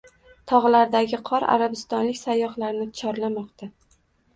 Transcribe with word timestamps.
Tog‘lardagi 0.51 1.21
qor 1.29 1.47
arabistonlik 1.57 2.21
sayyohlarni 2.25 2.93
chorlamoqda 3.05 3.75